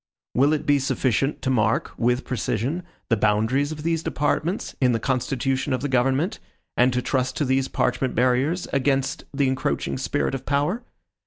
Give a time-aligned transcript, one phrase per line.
[0.33, 4.99] Will it be sufficient to mark, with precision, the boundaries of these departments, in the
[4.99, 6.39] constitution of the government,
[6.75, 10.81] and to trust to these parchment barriers against the encroaching spirit of power?